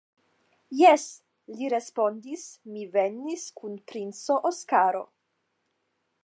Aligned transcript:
Jes, 0.77 1.03
li 1.59 1.67
respondis 1.73 2.45
mi 2.77 2.87
venis 2.97 3.45
kun 3.61 3.77
princo 3.93 4.39
Oskaro. 4.53 5.05